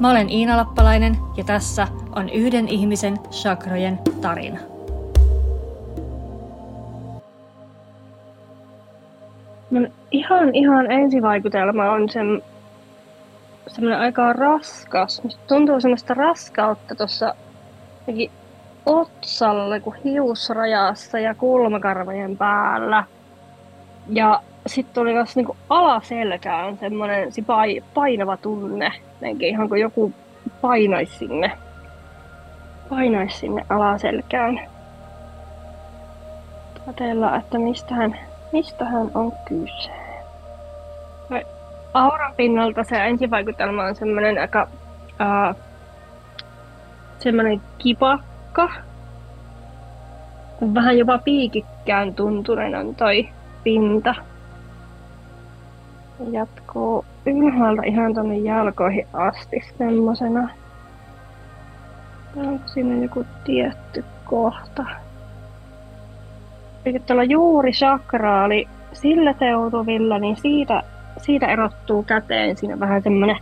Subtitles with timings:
[0.00, 4.58] Mä olen Iina Lappalainen ja tässä on yhden ihmisen chakrojen tarina.
[9.70, 12.42] No, ihan, ihan ensivaikutelma on sen,
[13.66, 15.22] semmoinen aika raskas.
[15.22, 17.34] Musta tuntuu semmoista raskautta tuossa
[18.86, 23.04] otsalle kuin hiusrajassa ja kulmakarvojen päällä.
[24.08, 27.28] Ja sitten tuli myös niinku alaselkään semmoinen
[27.94, 28.92] painava tunne.
[29.14, 30.12] Jotenkin ihan kuin joku
[30.60, 31.52] painaisi sinne,
[32.88, 34.60] painaisi sinne alaselkään.
[36.86, 38.18] Katsellaan, että mistähän,
[38.52, 39.90] mistähän on kyse.
[41.94, 44.68] Auran pinnalta se ensivaikutelma on semmoinen aika
[45.02, 45.56] uh,
[47.18, 48.70] semmoinen kipakka.
[50.74, 53.28] Vähän jopa piikikkään tuntunen on toi
[53.64, 54.14] pinta.
[56.30, 60.48] Jatkuu ylhäältä ihan tonne jalkoihin asti semmosena.
[62.36, 64.84] Onko siinä joku tietty kohta?
[66.84, 70.82] Eli tuolla juuri sakraali sillä seutuvilla, niin siitä,
[71.22, 73.36] siitä erottuu käteen siinä vähän semmonen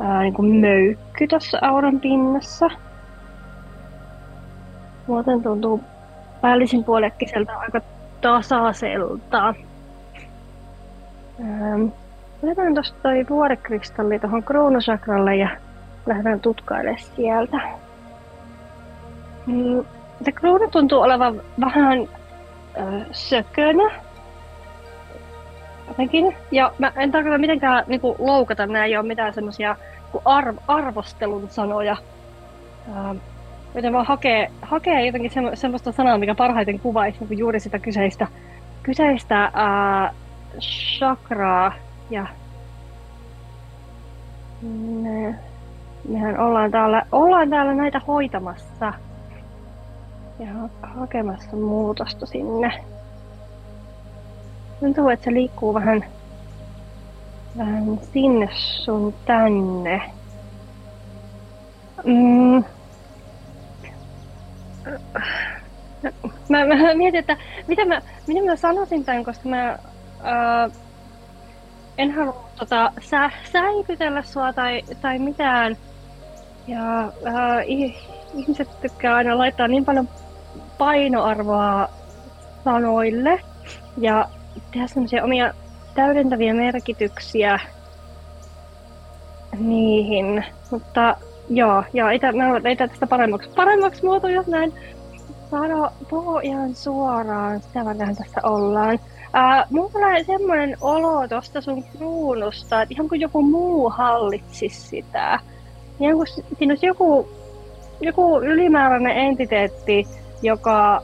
[0.00, 2.66] ää, niin kuin möykky tuossa auran pinnassa.
[5.06, 5.80] Muuten tuntuu
[6.40, 7.80] päällisin puolekkiselta aika
[8.20, 9.54] tasaiselta.
[12.44, 15.48] Otetaan tuosta toi vuodekristalli tuohon kruunusakralle ja
[16.06, 17.60] lähdetään tutkailemaan sieltä.
[19.46, 19.84] Mm,
[20.24, 22.08] se kruunu tuntuu olevan vähän
[22.78, 23.90] äh, sökönä.
[25.88, 26.36] Jotenkin.
[26.50, 29.76] Ja mä en tarkoita mitenkään niinku, loukata, nämä ei ole mitään semmoisia
[30.14, 31.96] arv- arvostelun sanoja.
[32.96, 33.16] Äh,
[33.74, 38.26] joten vaan hakee, hakee jotenkin semmo, semmoista sanaa, mikä parhaiten kuvaisi niin juuri sitä kyseistä,
[38.82, 40.14] kyseistä ää,
[40.60, 41.72] chakraa
[42.14, 42.26] ja
[45.02, 45.34] me,
[46.08, 48.92] mehän ollaan täällä, ollaan täällä näitä hoitamassa
[50.38, 50.46] ja
[50.82, 52.84] hakemassa muutosta sinne.
[54.80, 56.04] Tuntuu, että se liikkuu vähän,
[57.58, 60.02] vähän sinne sun tänne.
[62.04, 62.64] Mm.
[66.48, 67.36] Mä, mä mietin, että
[67.68, 69.78] mitä mä, mitä mä sanoisin tämän, koska mä
[70.22, 70.70] ää,
[71.98, 75.76] en halua tota, sä, säikytellä sua tai, tai mitään.
[76.66, 77.62] Ja ää,
[78.34, 80.08] ihmiset tykkää aina laittaa niin paljon
[80.78, 81.88] painoarvoa
[82.64, 83.40] sanoille
[83.98, 84.28] ja
[84.72, 85.54] tehdä semmoisia omia
[85.94, 87.60] täydentäviä merkityksiä
[89.58, 90.44] niihin.
[90.70, 91.16] Mutta
[91.50, 94.72] joo, joo ei, mä ei tästä paremmaksi, paremmaksi muoto, jos näin
[95.50, 98.98] sano, puhu ihan suoraan, sitä varten tässä ollaan.
[99.70, 105.38] Mulla tulee semmoinen olo tuosta sun kruunusta, että ihan kuin joku muu hallitsisi sitä.
[106.00, 106.26] Ihan kuin
[106.58, 107.28] siinä olisi joku,
[108.00, 110.06] joku ylimääräinen entiteetti,
[110.42, 111.02] joka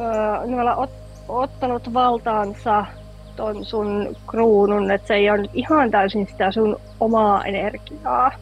[0.00, 0.90] uh, ot,
[1.28, 2.86] ottanut valtaansa
[3.36, 8.32] ton sun kruunun, että se ei ole ihan täysin sitä sun omaa energiaa.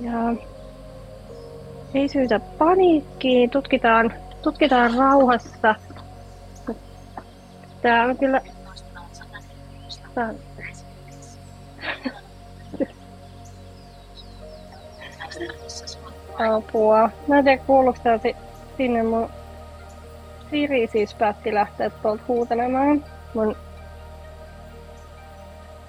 [0.00, 0.34] Ja
[1.94, 5.74] ei syytä paniikkiin, tutkitaan, tutkitaan rauhassa
[7.84, 8.40] Tää on kyllä...
[10.14, 10.34] Tää...
[16.38, 17.10] Apua.
[17.28, 18.18] Mä en tiedä kuuluuko tää
[18.76, 19.28] sinne mun...
[20.50, 23.04] Siri siis päätti lähteä tuolta huutelemaan.
[23.34, 23.56] Mun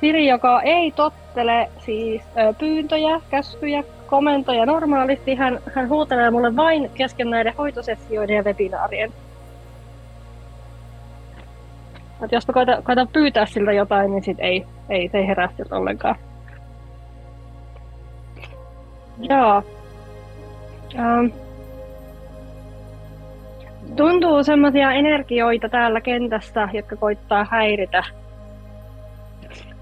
[0.02, 2.22] Siri, joka ei tottele siis
[2.58, 9.14] pyyntöjä, käskyjä, komentoja normaalisti, hän, hän huutelee mulle vain kesken näiden hoitosessioiden ja webinaarien.
[12.24, 15.50] Et jos mä koitan, koitan pyytää siltä jotain, niin sit ei, ei, se ei herää
[15.58, 16.16] siltä ollenkaan.
[19.20, 19.64] Joo.
[21.00, 21.26] Ähm.
[23.96, 28.04] Tuntuu semmoisia energioita täällä kentässä, jotka koittaa häiritä.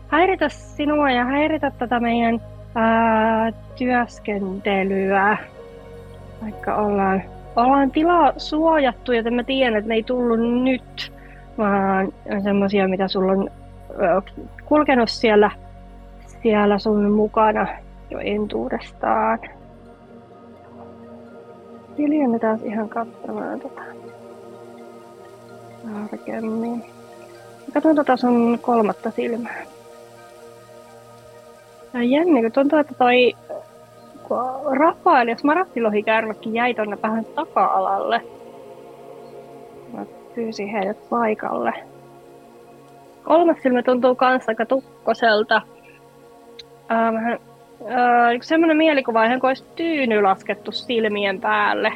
[0.07, 2.41] Häiritä sinua ja häiritä tätä meidän
[2.75, 5.37] ää, työskentelyä.
[6.41, 7.23] Vaikka ollaan,
[7.55, 11.13] ollaan tilaa suojattu, joten mä tiedän, että ne ei tullut nyt
[11.57, 12.13] vaan
[12.43, 13.49] semmoisia, mitä sulla on
[14.65, 15.51] kulkenut siellä,
[16.41, 17.67] siellä sun mukana
[18.09, 19.39] jo entuudestaan.
[21.97, 23.81] Hiljennetään ihan katsomaan tota
[26.09, 26.83] tarkemmin.
[27.73, 29.63] Katson tota sun kolmatta silmää.
[31.93, 33.33] Ja jännä, kun tuntuu, että toi
[34.71, 38.21] Rafael ja Smaragdilohikärmekin jäi tonne vähän taka-alalle.
[40.33, 41.73] Mä pyysin heidät paikalle.
[43.23, 45.61] Kolmas silmä tuntuu kanssa aika tukkoselta.
[46.91, 47.33] Äh, vähän,
[47.81, 51.93] äh, semmoinen mielikuva, ihan kuin olisi tyyny laskettu silmien päälle.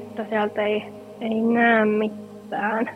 [0.00, 0.84] Että sieltä ei,
[1.20, 2.90] ei näe mitään.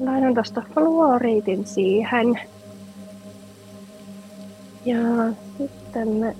[0.00, 2.40] Laitan tuosta fluoriitin siihen.
[4.84, 4.98] Ja
[5.58, 6.36] sitten me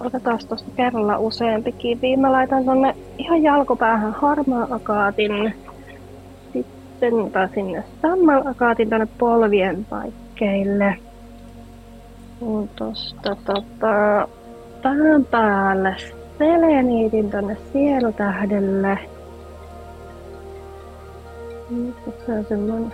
[0.00, 2.16] otetaan tuosta kerralla useampi kivi.
[2.16, 5.54] Mä laitan tonne ihan jalkopäähän harmaa akaatin.
[6.52, 10.96] Sitten otan sinne sammal akaatin tonne polvien paikkeille.
[12.76, 14.28] Tuosta tota,
[14.82, 15.96] pään päälle
[16.38, 18.98] seleniitin tonne sielutähdelle.
[22.26, 22.92] Se on semmonen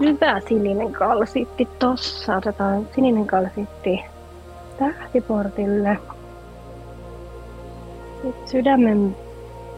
[0.00, 2.36] hyvä sininen kalsitti tossa.
[2.36, 4.11] Otetaan sininen kalsitti
[4.78, 5.98] tähtiportille.
[8.22, 9.16] Sitten sydämen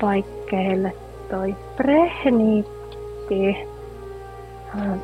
[0.00, 0.92] paikkeille
[1.30, 3.56] toi prehniitti.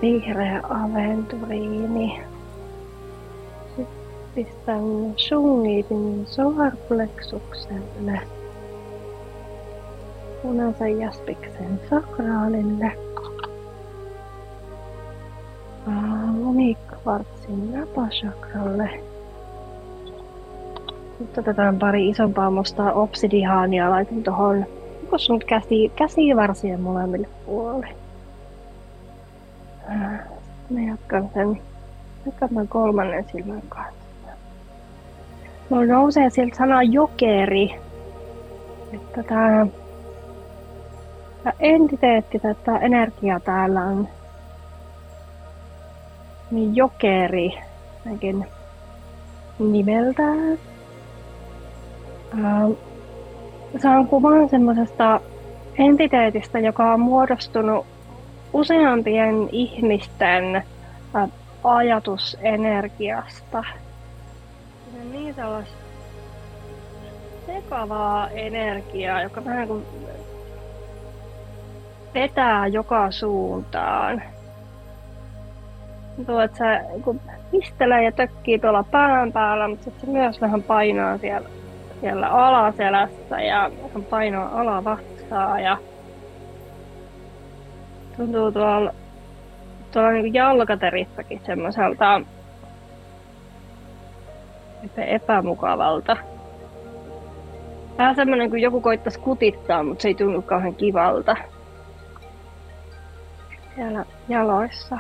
[0.03, 2.21] Vihreä aventuriini.
[3.77, 3.97] Sitten
[4.35, 4.85] pistän
[5.17, 8.21] sungiitin solarplexukselle.
[10.43, 12.93] Punaisen jaspiksen sakraalille
[16.41, 19.10] lumikvartsin napachakralle.
[21.21, 24.67] Nyt otetaan pari isompaa mustaa obsidiaania laitan tuohon
[25.03, 27.95] onko sun käsi, käsivarsien molemmille puolille.
[30.71, 31.61] Mä jatkan sen
[32.27, 33.95] jatkan kolmannen silmän kanssa.
[35.71, 37.75] Mulla nousee sieltä sana jokeri.
[38.93, 39.67] Että tää,
[41.45, 44.09] tää entiteetti tai tää energia täällä on
[46.51, 47.59] niin jokeri
[48.07, 48.47] ainakin
[49.59, 50.59] nimeltään.
[53.83, 55.21] Saan kuvan semmoisesta
[55.79, 57.87] entiteetistä, joka on muodostunut
[58.53, 60.63] useampien ihmisten
[61.65, 63.65] ajatusenergiasta.
[64.93, 65.77] Se on niin sellaista
[67.47, 69.85] sekavaa energiaa, joka vähän kuin
[72.15, 74.23] vetää joka suuntaan
[76.17, 76.81] tuntuu, että se
[77.51, 81.49] pistelee ja tökkii tuolla pään päällä, mutta se myös vähän painaa siellä,
[82.01, 83.71] siellä alaselässä ja
[84.11, 85.79] painaa alavatsaa ja
[88.17, 88.95] tuntuu tuolla,
[89.93, 92.21] tuolla niin jalkaterissakin semmoiselta
[94.97, 96.17] epämukavalta.
[97.99, 101.37] Vähän semmoinen kuin joku koittaisi kutittaa, mutta se ei tunnu kauhean kivalta.
[103.75, 104.99] Siellä jaloissa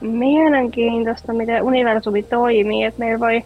[0.00, 3.44] mielenkiintoista, miten universumi toimii, että meillä voi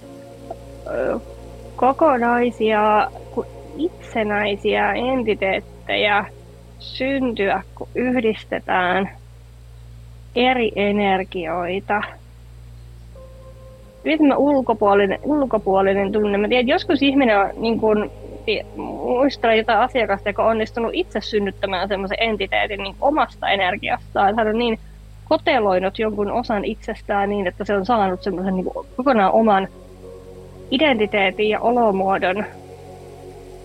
[1.76, 3.10] kokonaisia
[3.76, 6.24] itsenäisiä entiteettejä
[6.78, 9.10] syntyä, kun yhdistetään
[10.36, 12.02] eri energioita.
[14.04, 16.38] Nyt mä ulkopuolinen, ulkopuolinen tunne.
[16.38, 18.10] Mä tiedän, joskus ihminen on niin kun,
[18.76, 24.36] muistaa jotain asiakasta, joka on onnistunut itse synnyttämään semmoisen entiteetin niin omasta energiastaan.
[24.36, 24.78] Hän on niin
[25.28, 29.68] koteloinut jonkun osan itsestään niin, että se on saanut semmoisen niin kokonaan oman
[30.70, 32.44] identiteetin ja olomuodon.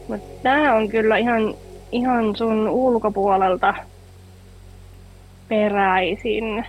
[0.07, 1.53] Mutta tämä on kyllä ihan,
[1.91, 3.73] ihan sun ulkopuolelta
[5.47, 6.65] peräisin.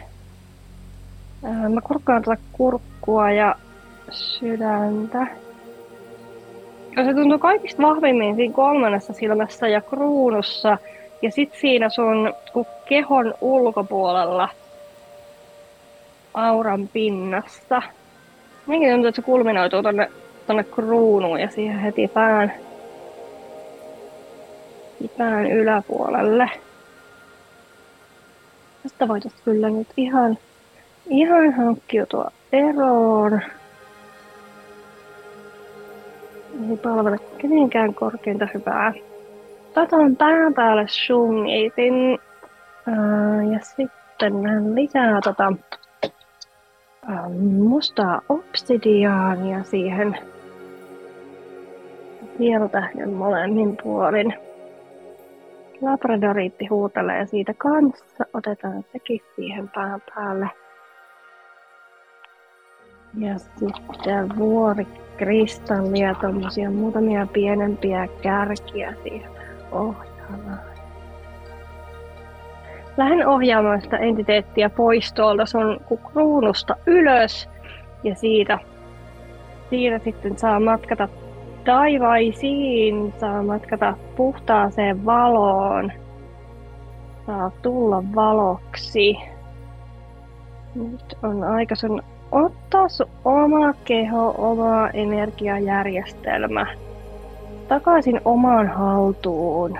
[1.74, 3.54] Mä kurkkaan tuota kurkkua ja
[4.10, 5.26] sydäntä.
[6.96, 10.78] Ja se tuntuu kaikista vahvimmin siinä kolmannessa silmässä ja kruunussa.
[11.22, 12.34] Ja sitten siinä sun
[12.88, 14.48] kehon ulkopuolella–
[16.34, 17.82] auran pinnassa.
[18.66, 20.10] Minkin tuntuu, että se kulminoituu tonne,
[20.46, 22.52] tonne kruunuun ja siihen heti pään,
[25.18, 26.50] pään yläpuolelle.
[28.82, 30.38] Tästä voitaisiin kyllä nyt ihan,
[31.06, 33.40] ihan hankkiutua eroon.
[36.70, 38.92] Ei palvele kenenkään korkeinta hyvää.
[39.70, 42.18] Otetaan pään päälle shungitin.
[43.52, 44.34] ja sitten
[44.74, 45.52] lisää tota
[47.58, 50.18] mustaa obsidiaania siihen
[52.38, 54.34] sieltähden molemmin puolin.
[55.80, 58.24] Labradoriitti huutelee siitä kanssa.
[58.34, 60.50] Otetaan sekin siihen pään päälle.
[63.18, 69.30] Ja sitten vuorikristallia, tuommoisia muutamia pienempiä kärkiä siihen
[69.72, 70.58] ohjaamaan.
[72.96, 75.80] Lähden ohjaamaan sitä entiteettiä pois tuolta sun
[76.12, 77.48] kruunusta ylös
[78.04, 78.58] ja siitä,
[79.70, 81.08] siitä sitten saa matkata
[81.64, 85.92] taivaisiin, saa matkata puhtaaseen valoon,
[87.26, 89.16] saa tulla valoksi.
[90.74, 92.02] Nyt on aika sun
[92.32, 96.66] ottaa sun oma keho, oma energiajärjestelmä
[97.68, 99.78] takaisin omaan haltuun.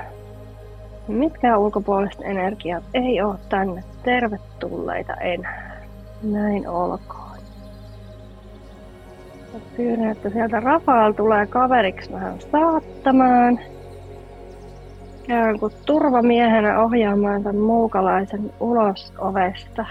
[1.09, 5.85] Mitkä ulkopuoliset energiat ei ole tänne tervetulleita enää.
[6.23, 7.34] Näin olkoon.
[9.77, 13.61] Pyydän, että sieltä Rafael tulee kaveriksi vähän saattamaan.
[15.29, 19.87] Käyn kun turvamiehenä ohjaamaan tämän muukalaisen ulos ovesta.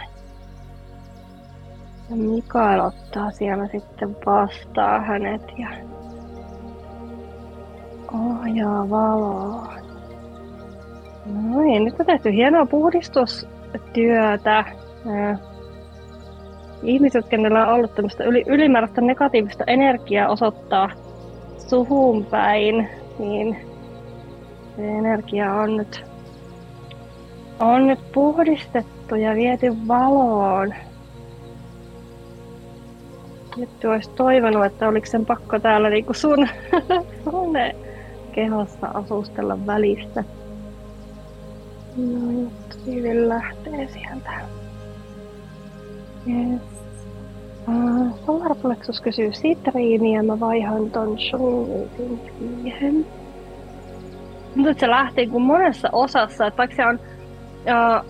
[2.10, 5.70] Ja Mikael ottaa siellä sitten vastaa hänet ja
[8.13, 9.74] ohjaa valoa.
[11.25, 14.65] Noin, nyt on tehty hienoa puhdistustyötä.
[16.83, 20.89] Ihmiset, kenellä on ollut tämmöistä yli, ylimääräistä negatiivista energiaa osoittaa
[21.57, 23.57] suhun päin, niin
[24.75, 26.05] se energia on nyt,
[27.59, 30.73] on nyt puhdistettu ja viety valoon.
[33.57, 36.47] Nyt olisi toivonut, että oliko sen pakko täällä niinku sun,
[37.23, 37.53] sun
[38.31, 40.23] kehossa asustella välistä.
[41.97, 44.31] No nyt lähtee sieltä.
[46.27, 46.73] Yes.
[47.67, 53.05] Uh, Solar Plexus kysyy sitriiniä, mä vaihan ton siihen.
[54.55, 57.00] Nyt se lähtee kuin monessa osassa, että vaikka se on,
[57.55, 58.05] uh,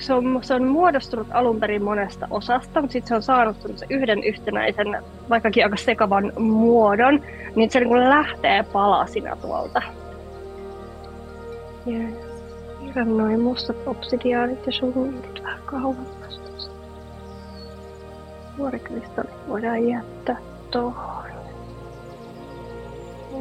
[0.00, 3.56] se on, se on muodostunut alun perin monesta osasta, mutta sitten se on saanut
[3.90, 7.22] yhden yhtenäisen, vaikkakin aika sekavan muodon,
[7.54, 9.82] niin se niin lähtee palasina tuolta.
[11.86, 12.30] Yes.
[13.04, 16.40] Noin mustat obsidiaanit ja sulunit vähän kauemmas.
[18.60, 20.36] Vuorikristallit voidaan jättää
[20.70, 21.24] tuohon.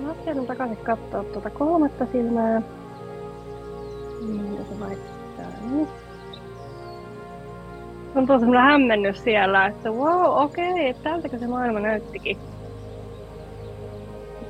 [0.08, 2.62] Lasken takaisin katsoa tuota kolmatta silmää.
[4.28, 5.90] Niin, se laittaa nyt.
[8.16, 12.38] On tuossa semmoinen hämmennys siellä, että wow, okei, okay, tältäkö se maailma näyttikin.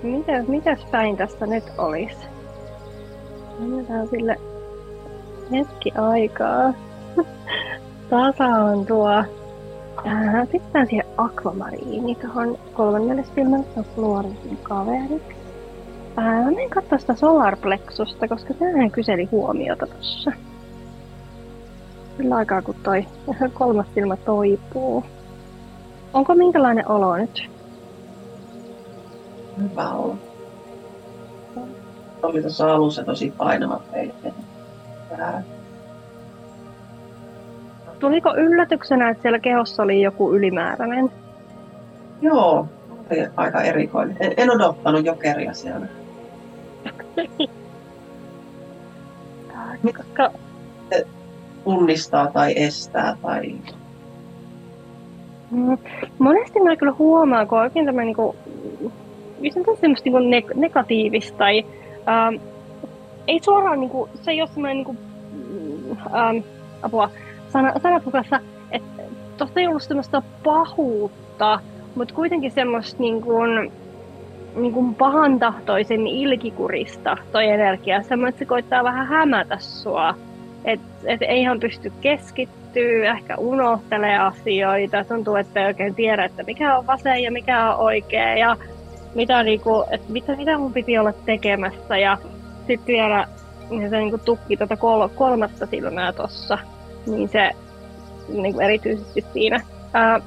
[0.03, 2.27] Mitäs, mitäs päin tässä nyt olisi?
[3.61, 4.35] Annetaan sille
[5.51, 6.73] hetki aikaa.
[8.09, 9.23] Tasa on tuo.
[10.07, 15.35] Äh, pistetään siihen akvamariini tuohon kolmannelle silmälle, se on kaveriksi.
[16.17, 20.31] Äh, mä menen katsoa sitä solarplexusta, koska tämähän kyseli huomiota tossa.
[22.17, 23.07] Sillä aikaa kun toi
[23.53, 25.03] kolmas silmä toipuu.
[26.13, 27.49] Onko minkälainen olo nyt?
[29.61, 30.15] Hyvä olo.
[32.23, 34.33] Oli tuossa alussa tosi painavat peitteet
[35.09, 35.58] päällä.
[37.99, 41.11] Tuliko yllätyksenä, että siellä kehossa oli joku ylimääräinen?
[42.21, 42.67] Joo,
[43.11, 44.17] oli aika erikoinen.
[44.19, 45.87] En, en odottanut jokeria siellä.
[49.97, 50.31] Koska...
[51.63, 53.55] Tunnistaa tai estää tai...
[55.51, 55.77] Mm,
[56.19, 58.35] monesti mä kyllä huomaan, kun oikein tämä niinku,
[59.81, 61.65] semmoista niinku negatiivista tai
[62.09, 62.43] ähm,
[63.27, 64.97] ei suoraan, niin kuin, se ei ole semmoinen niin kuin,
[66.15, 66.37] ähm,
[66.81, 67.09] apua,
[67.49, 68.39] sana, sanapukassa,
[68.71, 69.03] että
[69.37, 71.59] tuosta ei ollut semmoista pahuutta,
[71.95, 73.71] mutta kuitenkin semmoista niin kuin,
[74.55, 78.03] niin kuin pahantahtoisen ilkikurista toi energia.
[78.03, 80.15] Semmoinen, että se koittaa vähän hämätä sua.
[80.65, 85.03] Että et ei ihan pysty keskittyä, ehkä unohtelee asioita.
[85.03, 88.57] Tuntuu, että ei oikein tiedä, että mikä on vasen ja mikä on oikea ja
[89.15, 91.97] mitä, niinku, että mitä, mitä mun piti olla tekemässä.
[91.97, 92.17] Ja
[92.67, 93.27] sitten vielä
[93.69, 96.57] niin se niin kuin tukki tuota kol- kolmatta silmää tuossa,
[97.11, 97.51] niin se
[98.27, 99.61] niin kuin erityisesti siinä.
[99.93, 100.21] Ää,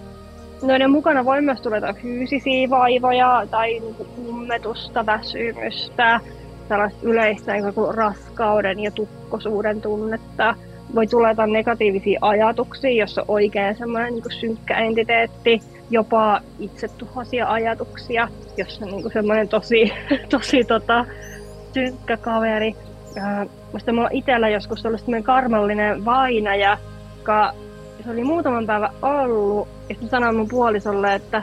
[0.63, 6.21] noiden mukana voi myös tulla fyysisiä vaivoja tai niin kuin ummetusta, väsymystä,
[6.69, 10.55] tällaista yleistä niin kuin raskauden ja tukkosuuden tunnetta.
[10.95, 18.29] Voi tulla jotain negatiivisia ajatuksia, jos on oikein semmoinen niin synkkä entiteetti, jopa itsetuhoisia ajatuksia,
[18.57, 19.93] jos on niin kuin semmoinen tosi,
[20.29, 21.05] tosi tota,
[21.75, 22.75] synkkä kaveri.
[23.19, 26.79] Äh, musta mulla itsellä joskus ollut semmoinen karmallinen vainaja,
[27.19, 27.53] joka
[28.05, 31.43] se oli muutaman päivän ollut, ja sitten sanoin mun puolisolle, että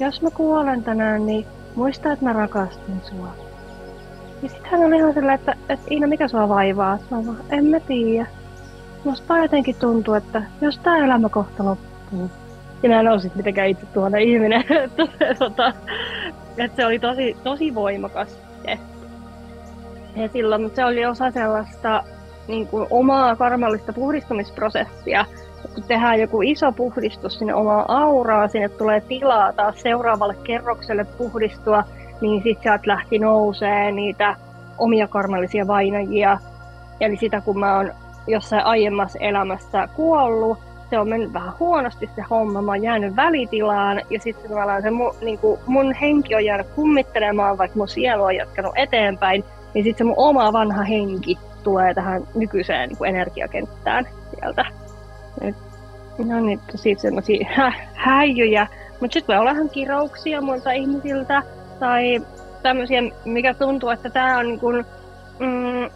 [0.00, 3.28] jos mä kuolen tänään, niin muista, että mä rakastin sua.
[4.42, 6.98] Ja sitten hän oli ihan silleen, että, että Iina, mikä sua vaivaa?
[7.10, 8.26] Mä vaan, en mä tiedä.
[9.04, 12.30] Musta jotenkin tuntuu, että jos tää elämä kohta loppuu,
[12.82, 14.64] Ja mä en ole sit mitenkään itse tuonne ihminen.
[15.38, 15.72] tota,
[16.58, 18.38] että se oli tosi, tosi voimakas.
[18.66, 18.76] Ja
[20.32, 22.04] silloin, mutta se oli osa sellaista
[22.48, 25.24] niin kuin omaa karmallista puhdistumisprosessia,
[25.74, 31.84] kun tehdään joku iso puhdistus sinne omaa auraa, sinne tulee tilaa taas seuraavalle kerrokselle puhdistua,
[32.20, 34.36] niin sitten sieltä lähti nousee niitä
[34.78, 36.38] omia karmallisia vainajia.
[37.00, 37.92] Eli sitä, kun mä oon
[38.26, 40.58] jossain aiemmassa elämässä kuollut,
[40.90, 44.50] se on mennyt vähän huonosti se homma, mä oon jäänyt välitilaan ja sitten
[44.82, 49.44] se mun, niin kuin mun henki on jäänyt kummittelemaan, vaikka mun sielu on jatkanut eteenpäin,
[49.74, 54.64] niin sitten se mun oma vanha henki tulee tähän nykyiseen niin kuin energiakenttään sieltä.
[55.40, 55.54] Et,
[56.18, 58.66] no niin, tosi semmoisia hä- häijyjä,
[59.00, 61.42] mutta sitten voi olla kirouksia muilta ihmisiltä
[61.80, 62.22] tai
[62.62, 64.84] tämmöisiä, mikä tuntuu, että tämä on niin kuin,
[65.38, 65.90] mm,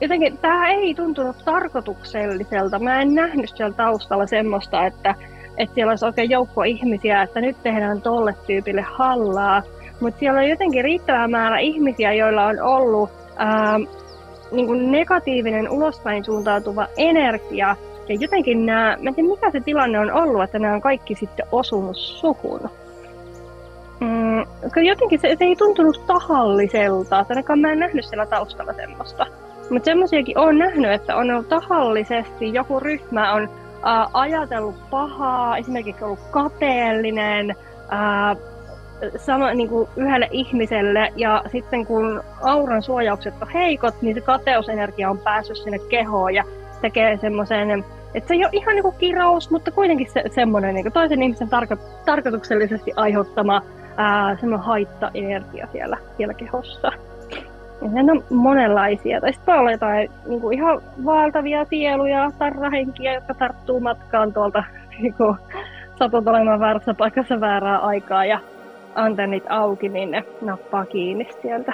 [0.00, 2.78] jotenkin tämä ei tuntunut tarkoitukselliselta.
[2.78, 5.14] Mä en nähnyt siellä taustalla semmoista, että,
[5.56, 9.62] että siellä olisi oikein joukko ihmisiä, että nyt tehdään tolle tyypille hallaa.
[10.00, 13.78] Mutta siellä on jotenkin riittävä määrä ihmisiä, joilla on ollut ää,
[14.52, 17.76] niin kuin negatiivinen ulospäin suuntautuva energia.
[18.08, 21.14] Ja jotenkin nämä, mä en tiedä mikä se tilanne on ollut, että nämä on kaikki
[21.14, 22.60] sitten osunut suhun.
[24.00, 24.44] Mm,
[24.86, 29.26] jotenkin se, se ei tuntunut tahalliselta, ainakaan mä en nähnyt siellä taustalla semmoista.
[29.70, 33.48] Mutta semmoisiakin on nähnyt, että on ollut tahallisesti, joku ryhmä on
[33.82, 37.56] ää, ajatellut pahaa, esimerkiksi ollut kateellinen,
[37.88, 38.36] ää,
[39.16, 45.10] sama, niin kuin yhdelle ihmiselle ja sitten kun auran suojaukset on heikot, niin se kateusenergia
[45.10, 46.44] on päässyt sinne kehoon ja
[46.80, 47.84] tekee semmoisen,
[48.14, 51.22] että se ei ole ihan niin kuin kirous, mutta kuitenkin se, semmoinen niin kuin toisen
[51.22, 53.62] ihmisen tarko, tarkoituksellisesti aiheuttama
[53.96, 56.92] ää, semmoinen haittaenergia siellä, siellä kehossa.
[57.82, 59.20] Ja ne on monenlaisia.
[59.20, 64.64] Tai sitten voi olla jotain niin kuin ihan vaeltavia sieluja, tarrahenkiä, jotka tarttuu matkaan tuolta
[64.98, 65.36] niin kuin,
[65.98, 68.40] satut olemaan väärässä paikassa väärää aikaa ja
[68.96, 71.72] antennit auki, niin ne nappaa kiinni sieltä.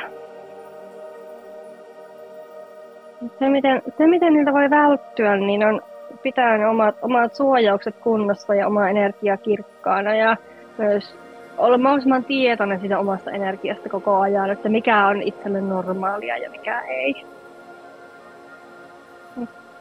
[3.38, 5.82] Se miten, se, miten niiltä voi välttyä, niin on
[6.22, 10.36] pitää ne omat, omat suojaukset kunnossa ja oma energia kirkkaana ja
[10.78, 11.18] myös
[11.58, 16.80] olla mahdollisimman tietoinen siitä omasta energiasta koko ajan, että mikä on itselle normaalia ja mikä
[16.80, 17.26] ei.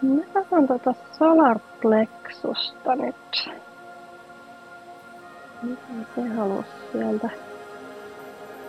[0.01, 3.15] Mä katson tuota solarplexusta nyt.
[5.63, 5.82] Mitä
[6.15, 7.30] se halusi sieltä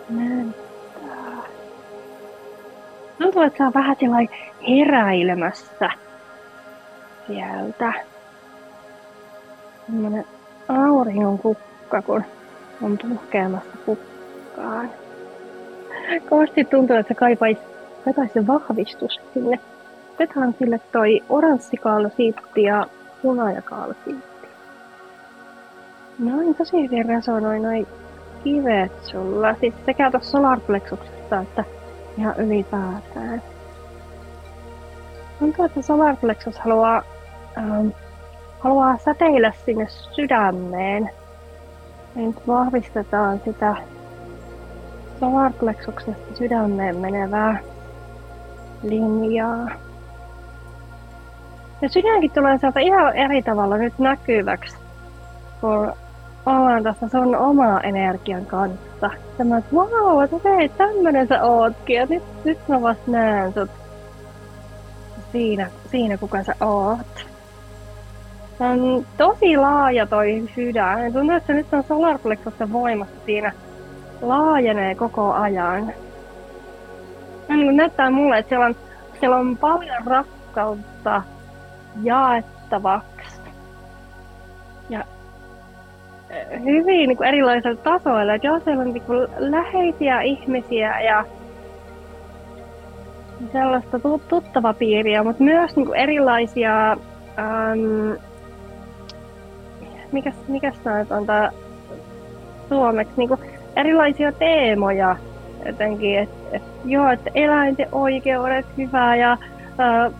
[0.09, 1.43] näyttää?
[3.21, 3.95] Tuntuu, että se on vähän
[4.69, 5.89] heräilemässä
[7.27, 7.93] sieltä.
[9.91, 10.25] Sellainen
[10.67, 12.23] auringon kukka, kun
[12.81, 14.89] on puhkeamassa kukkaan.
[16.29, 17.61] Kovasti tuntuu, että se kaipaisi,
[18.05, 19.59] kaipaisi vahvistus sinne.
[20.13, 22.87] Otetaan sille toi oranssikaalosiitti ja
[23.21, 24.47] punajakaalosiitti.
[26.19, 27.87] Noin, tosi hyvin resonoi noin
[28.43, 29.55] kivet sulla.
[29.59, 31.63] Siis sekä tuossa solarplexuksessa että
[32.17, 33.41] ihan ylipäätään.
[35.39, 37.03] Tuntuu, että solarplexus haluaa,
[37.57, 37.87] ähm,
[38.59, 41.09] haluaa säteillä sinne sydämeen.
[42.15, 43.75] Nyt vahvistetaan sitä
[45.19, 47.59] solarplexuksesta sydämeen menevää
[48.83, 49.69] linjaa.
[51.81, 54.77] Ja sydänkin tulee sieltä ihan eri tavalla nyt näkyväksi,
[55.61, 55.93] kun
[56.45, 59.09] ollaan tässä sun oma energian kanssa.
[59.37, 61.95] Tämä, että vau, että okei, tämmönen sä ootkin.
[61.95, 63.69] Ja nyt, nyt mä vasta näen sut
[65.31, 67.25] siinä, siinä kuka sä oot.
[68.57, 71.13] Se on tosi laaja toi sydän.
[71.13, 73.51] Tuntuu, että nyt on solarplexusten voimassa siinä
[74.21, 75.93] laajenee koko ajan.
[77.49, 78.75] Ja niin näyttää mulle, että siellä on,
[79.19, 81.21] siellä on paljon rakkautta
[82.03, 83.41] jaettavaksi.
[84.89, 85.03] Ja
[86.63, 88.33] hyvin niin kuin erilaisilla tasoilla.
[88.33, 91.25] Että joo, siellä on niin kuin läheisiä ihmisiä ja
[93.51, 98.21] sellaista tuttava piiriä, mutta myös niin kuin erilaisia, ähm,
[100.11, 101.51] mikäs, mikäs tämä on tämä
[102.69, 103.39] suomeksi, niin kuin
[103.75, 105.15] erilaisia teemoja
[105.65, 109.37] jotenkin, että et, joo, että eläinten oikeudet hyvää ja
[109.77, 110.11] ää,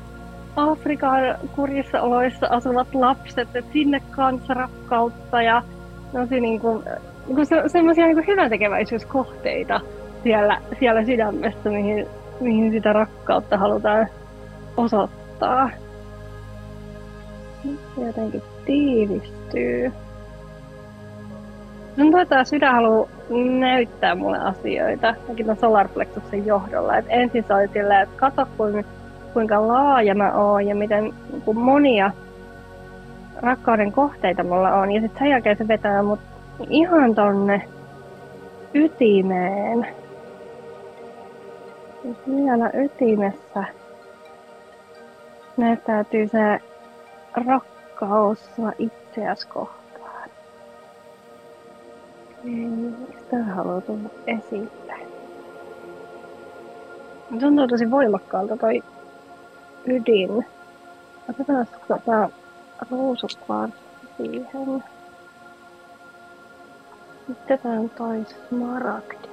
[0.56, 1.19] Afrikan
[1.56, 5.63] kurjissa oloissa asuvat lapset, että sinne kanssa rakkautta ja
[6.13, 6.84] tosi niin kuin,
[7.28, 9.82] niin se, semmoisia niin hyväntekeväisyyskohteita
[10.23, 12.08] siellä, siellä sydämessä, mihin,
[12.39, 14.08] mihin sitä rakkautta halutaan
[14.78, 15.69] osoittaa.
[17.95, 19.91] Se jotenkin tiivistyy.
[21.95, 23.10] Tuntuu, että sydän haluaa
[23.60, 26.97] näyttää mulle asioita, ainakin tämän solarplexuksen johdolla.
[26.97, 28.89] Et ensin se oli silleen, että katso kuinka,
[29.34, 32.12] kuinka laaja mä oon ja miten niin monia
[33.43, 34.91] rakkauden kohteita mulla on.
[34.91, 36.19] Ja sitten sen jälkeen se vetää mut
[36.69, 37.69] ihan tonne
[38.73, 39.88] ytimeen.
[42.25, 43.63] Siellä ytimessä
[45.58, 46.60] näyttäytyy se
[47.34, 50.29] rakkaus itseäsi kohtaan.
[53.19, 54.93] Sitä haluaa tulla esille.
[57.39, 58.84] Tuntuu tosi voimakkaalta toi
[59.86, 60.45] ydin.
[61.29, 62.29] Otetaan tota
[62.91, 63.79] ruusukvartsi
[64.17, 64.83] siihen.
[67.27, 69.29] Sitten on toi smaragdi.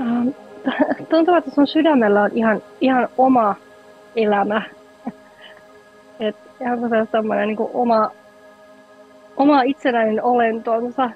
[0.00, 0.28] Ähm,
[1.10, 3.54] tuntuu, että sun sydämellä on ihan, ihan oma
[4.16, 4.62] elämä.
[6.20, 6.78] Et ihan
[7.12, 8.10] semmoinen niin oma,
[9.36, 11.10] oma itsenäinen olentonsa.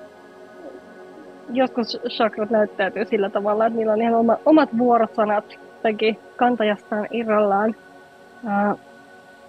[1.52, 5.44] Joskus chakrat näyttäytyy sillä tavalla, että niillä on ihan oma, omat vuorosanat
[6.36, 7.74] kantajastaan irrallaan.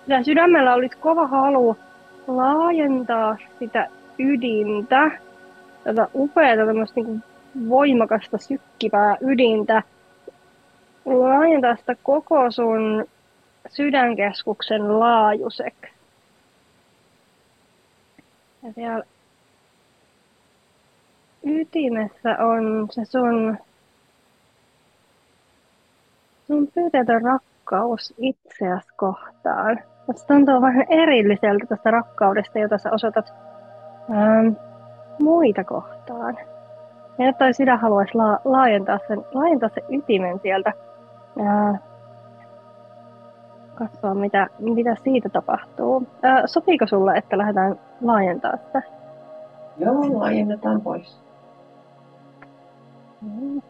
[0.08, 1.78] Ja sydämellä olisi kova halu
[2.28, 3.88] laajentaa sitä
[4.20, 5.12] ydintä,
[5.84, 7.24] tätä upeaa tämmöistä niin
[7.70, 9.84] voimakasta sykkivää ydintä,
[11.06, 13.06] laajentaa sitä koko sun
[13.70, 15.92] sydänkeskuksen laajuiseksi.
[18.64, 19.04] Ja siellä
[21.44, 23.58] ytimessä on se sun,
[26.48, 29.80] sun pyytetön rakkaus itseäsi kohtaan.
[30.14, 33.34] Se tuntuu vähän erilliseltä tästä rakkaudesta, jota sä osoitat
[34.12, 34.48] ähm,
[35.20, 36.38] muita kohtaan.
[37.18, 40.74] Ja toi sydän haluaisi la- laajentaa, sen, laajentaa sen ytimen sieltä.
[41.42, 41.80] Äh,
[43.76, 46.08] katsoa, mitä, mitä siitä tapahtuu.
[46.26, 48.82] Äh, sopiiko sulle, että lähdetään laajentaa sitä?
[49.78, 51.22] Joo, laajennetaan pois.
[53.22, 53.62] Mm.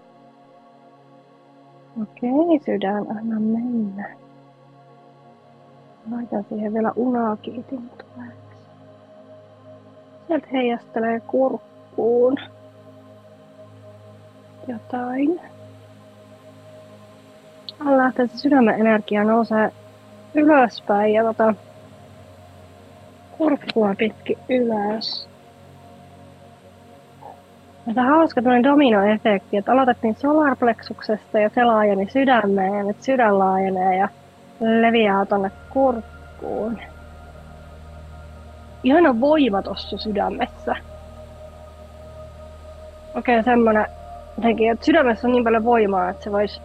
[2.02, 4.25] Okei, sydän, anna mennä.
[6.12, 8.56] Laitan siihen vielä unakiitin tuleeksi.
[10.28, 12.38] Sieltä heijastelee kurkkuun
[14.68, 15.42] jotain.
[17.86, 19.72] Alla että se sydämen energia nousee
[20.34, 21.54] ylöspäin ja tota,
[23.38, 25.28] kurkkua pitkin ylös.
[27.88, 33.98] On hauska tämmöinen dominoefekti, että aloitettiin solarplexuksesta ja se laajeni sydämeen ja nyt sydän laajenee
[33.98, 34.10] ja
[34.60, 36.80] leviää tonne kurkkuun.
[38.84, 40.76] Ihana voima tossa sydämessä.
[43.16, 43.88] Okei, okay, semmonen
[44.38, 46.62] jotenkin, että sydämessä on niin paljon voimaa, että se voisi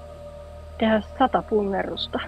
[0.79, 2.19] tehdä sata punnerusta.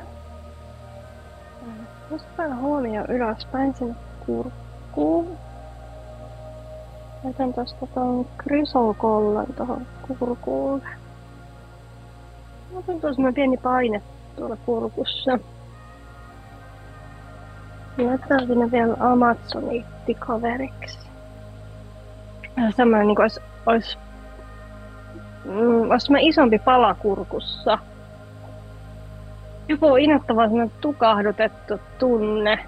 [2.10, 3.94] Nostan huomio ylöspäin sinne
[4.26, 5.38] kurkkuun.
[7.24, 10.88] Laitan tosta ton krysokollan tohon kurkuulle.
[12.74, 14.02] Otan tuossa pieni paine
[14.36, 15.38] tuolla kurkussa.
[17.98, 20.98] Laitetaan sinne vielä Amazoniittikaveriksi.
[22.76, 23.98] Semmoinen niin olisi, olisi,
[25.44, 27.78] mm, olisi isompi pala kurkussa
[29.68, 30.42] joku innoittava
[30.80, 32.58] tukahdutettu tunne.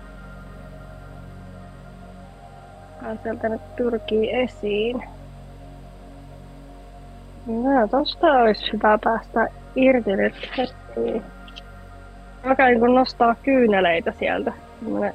[3.22, 5.04] Sieltä nyt pyrkii esiin.
[7.46, 11.22] No, tosta olisi hyvä päästä irti nyt heti.
[12.46, 14.52] Alkaa niin nostaa kyyneleitä sieltä.
[14.80, 15.14] Semmoinen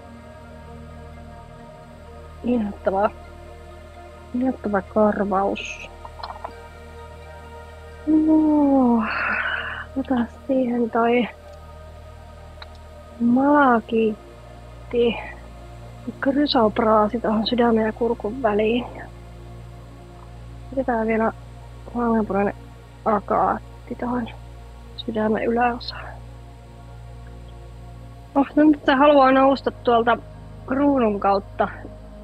[2.44, 3.10] inhottava,
[4.36, 5.90] inhottava karvaus.
[8.08, 9.04] No,
[10.00, 11.28] otas siihen toi
[13.20, 15.16] malakiitti
[16.22, 18.86] krysopraasi tuohon sydämen ja kurkun väliin.
[20.74, 21.32] Otetaan vielä
[21.96, 22.56] vaaleanpunainen
[23.06, 24.28] akaatti tuohon
[24.98, 26.09] sydämen yläosaan.
[28.36, 30.18] Oh, no nyt se haluaa nousta tuolta
[30.68, 31.68] kruunun kautta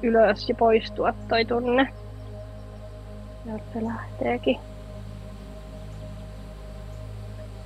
[0.02, 1.88] ylös ja poistua toi tunne.
[3.46, 4.58] Ja se lähteekin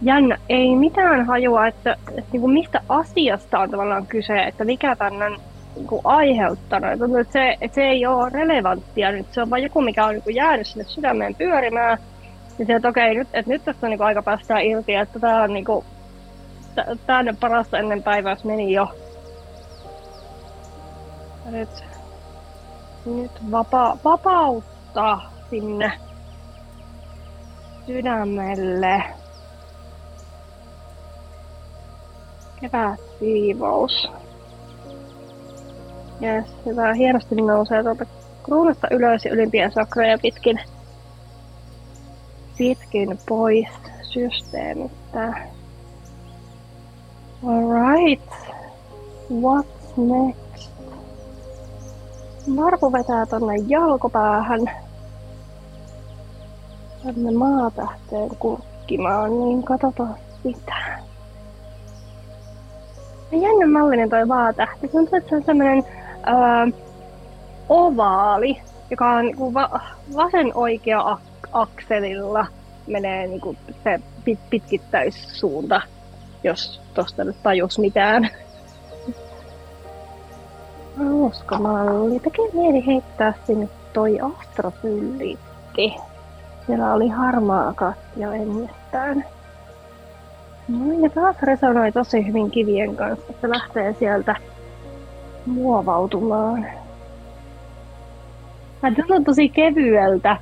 [0.03, 0.39] jännä.
[0.49, 5.39] Ei mitään hajua, että, että niin kuin mistä asiasta on tavallaan kyse, että mikä on
[5.77, 6.99] niin kuin aiheuttanut.
[6.99, 9.27] Tuntuu, että se, että se ei ole relevanttia nyt.
[9.33, 11.99] Se on vain joku, mikä on niin kuin jäänyt sinne sydämeen pyörimään.
[12.59, 15.19] Ja se, että okei, nyt, että nyt tästä on niin kuin aika päästää irti, että
[15.19, 15.85] tämä on niin kuin,
[17.07, 18.89] tänne parasta ennen päivää meni jo.
[21.51, 21.85] Nyt,
[23.07, 25.19] nyt vapa, vapautta
[25.51, 25.93] sinne
[27.87, 29.05] sydämelle.
[32.61, 34.13] Kevätsiivous.
[36.23, 36.95] Yes, hyvä.
[36.95, 38.07] Hienosti nousee tuolta
[38.43, 40.61] kruunasta ylös ja ylimpiä sakroja pitkin,
[42.59, 43.69] pitkin pois
[44.03, 45.35] systeemistä.
[47.47, 48.21] Alright.
[49.31, 50.71] What's next?
[52.47, 54.71] Marpu vetää tonne jalkopäähän.
[57.05, 60.75] Tänne maatähteen kurkkimaan, niin katsotaan sitä.
[63.33, 64.89] Jännä mallinen toi maatähti.
[64.89, 65.85] Se on, että se on semmoinen
[66.29, 66.79] öö,
[67.69, 69.81] ovaali, joka on niin va-
[70.17, 72.47] vasen oikea ak- akselilla
[72.87, 75.81] menee niin kuin se pit- pitkittäissuunta,
[76.45, 78.29] jos tosta nyt tajus mitään.
[81.11, 82.21] Uskomalli.
[82.21, 85.95] Tekee mieli heittää sinne toi astrofyllitti.
[86.67, 89.25] Siellä oli harmaa jo ennestään.
[90.69, 93.33] No ja taas resonoi tosi hyvin kivien kanssa.
[93.41, 94.37] Se lähtee sieltä
[95.47, 96.67] muovautumaan.
[98.81, 100.37] Tämä tuntuu tosi kevyeltä.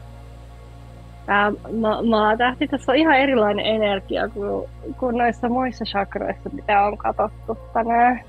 [1.28, 6.98] Tämä ma- maatähti, tässä on ihan erilainen energia kuin, kuin noissa muissa chakroissa, mitä on
[6.98, 8.20] katsottu tänään.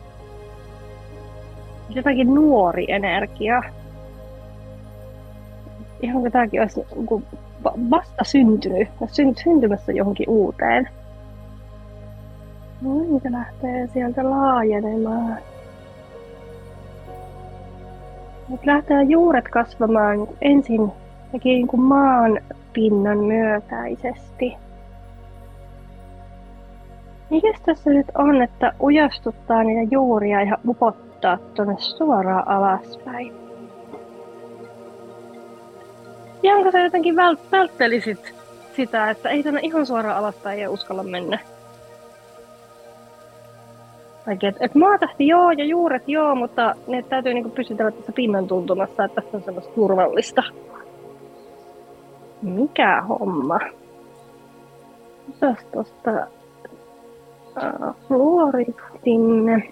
[1.90, 3.64] Jotakin nuori energia.
[6.02, 7.26] Ihan kuin tämäkin olisi niin
[7.90, 8.88] vasta syntynyt,
[9.44, 10.90] syntymässä johonkin uuteen.
[12.82, 15.38] No niin, se lähtee sieltä laajenemaan.
[18.50, 20.92] Nyt lähtee juuret kasvamaan ensin
[21.44, 22.40] niin kuin maan
[22.74, 24.58] pinnan myötäisesti.
[27.30, 33.34] Mikäs tässä nyt on, että ujastuttaa niitä juuria ja upottaa tuonne suoraan alaspäin?
[36.44, 38.34] Janko sä jotenkin vält- välttelisit
[38.76, 41.40] sitä, että ei tänne ihan suoraan alaspäin ja uskalla mennä?
[44.28, 49.04] Et, et maatähti joo ja juuret joo, mutta ne täytyy niinku pysytellä tässä pinnan tuntumassa,
[49.04, 50.44] että tässä on semmoista turvallista.
[52.42, 53.60] Mikä homma?
[55.28, 56.12] Mitäs tosta
[57.58, 59.72] uh, fluorittinne?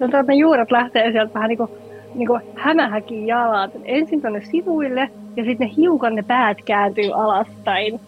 [0.00, 1.68] No tuota, juuret lähtee sieltä vähän niinku,
[2.14, 3.70] niinku hämähäkin jalat.
[3.84, 8.00] Ensin tonne sivuille ja sitten ne hiukan ne päät kääntyy alaspäin.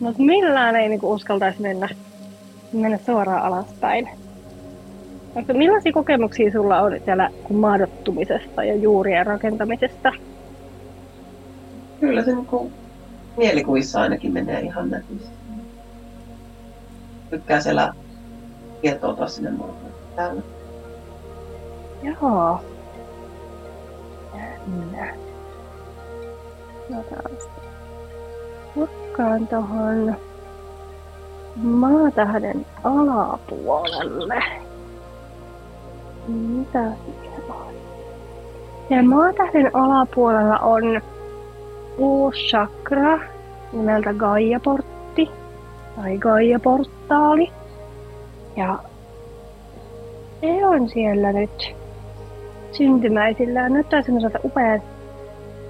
[0.00, 1.88] No millään ei niinku uskaltaisi mennä
[2.72, 4.08] mennä suoraan alaspäin.
[5.34, 10.12] Mutta millaisia kokemuksia sulla on siellä maadottumisesta ja juurien rakentamisesta?
[12.00, 12.72] Kyllä se niin
[13.36, 15.40] mielikuvissa ainakin menee ihan näkyisesti.
[17.30, 17.94] Tykkää siellä
[18.82, 20.42] kietoutua sinne muotoon täällä.
[22.02, 22.60] Joo.
[24.34, 25.14] Jännä.
[26.90, 27.32] Otan
[28.74, 30.16] Kurkkaan tuohon
[31.56, 34.42] maatähden alapuolelle.
[36.28, 36.82] Mitä
[37.22, 37.74] siellä on?
[38.90, 41.00] Ja maatähden alapuolella on
[41.98, 43.18] uusi chakra
[43.72, 45.30] nimeltä Gaia-portti
[45.96, 47.52] tai Gaia-portaali.
[48.56, 48.78] Ja
[50.40, 51.76] se on siellä nyt
[52.72, 53.68] syntymäisillä.
[53.68, 54.82] Näyttää semmoiselta upean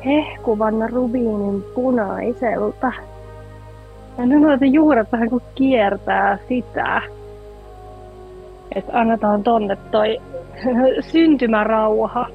[0.04, 2.92] hehkuvan rubiinin punaiselta.
[4.18, 7.02] Ja nyt noita juuret vähän kuin kiertää sitä.
[8.74, 10.18] Että annetaan tonne toi
[11.12, 12.26] syntymärauha.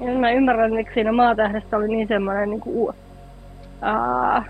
[0.00, 2.94] Ja mä ymmärrän, miksi siinä maatähdessä oli niin semmoinen niin kuin,
[3.86, 4.44] uh,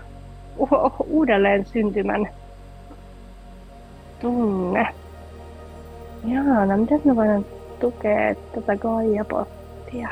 [0.57, 2.27] uh, uudelleen syntymän
[4.21, 4.87] tunne.
[6.27, 7.45] Jaana, miten mä voin
[7.79, 10.09] tukea tätä Gaia-pottia?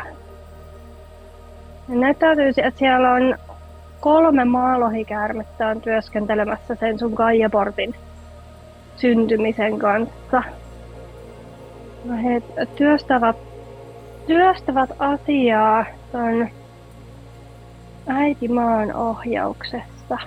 [1.88, 3.36] Näyttäytyy, että siellä on
[4.00, 7.96] kolme maalohikäärmettä on työskentelemässä sen sun Gaiaportin
[8.96, 10.44] syntymisen kanssa.
[12.06, 12.42] No he
[12.76, 13.36] työstävät,
[14.30, 16.48] työstävät asiaa ton
[18.08, 20.18] äitimaan ohjauksessa.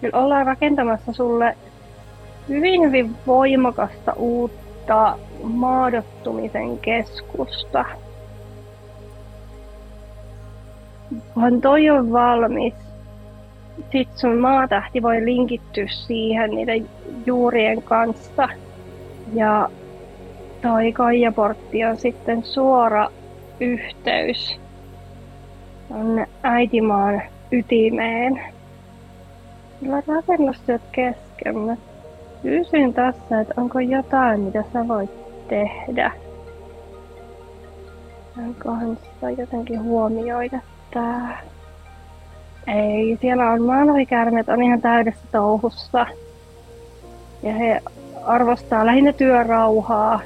[0.00, 1.56] Kyllä ollaan rakentamassa sulle
[2.48, 7.84] hyvin hyvin voimakasta uutta maadottumisen keskusta.
[11.34, 12.74] kun toi on valmis,
[13.92, 16.88] sit sun maatähti voi linkittyä siihen niiden
[17.26, 18.48] juurien kanssa.
[19.34, 19.68] Ja
[20.62, 23.08] toi Kaijaportti on sitten suora
[23.60, 24.62] yhteys
[25.94, 27.22] on äitimaan
[27.52, 28.40] ytimeen.
[29.80, 31.58] Kyllä rakennustyöt kesken.
[31.58, 31.76] Mä
[32.42, 35.10] kysyn tässä, että onko jotain, mitä sä voit
[35.48, 36.12] tehdä.
[38.38, 40.60] Onkohan sitä jotenkin huomioida
[40.94, 41.42] tää...
[42.66, 46.06] Ei, siellä on maalavikäärmeet on ihan täydessä touhussa.
[47.42, 47.80] Ja he
[48.24, 50.20] arvostaa lähinnä työrauhaa.